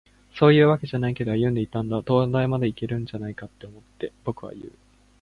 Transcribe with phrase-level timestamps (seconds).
[0.33, 2.01] 「そういうわけじゃないけど、歩いていたんだ。
[2.01, 4.71] 灯台までいけるんじゃないかって思って。」、僕は言う。